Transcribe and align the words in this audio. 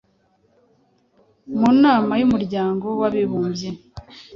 Mu 1.59 1.69
nama 1.81 2.11
y’Umuryango 2.19 2.85
w’Abibumbye, 2.99 3.69